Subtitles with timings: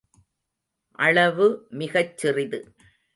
[0.99, 1.47] அளவு
[1.69, 2.59] மிகச் சிறிது.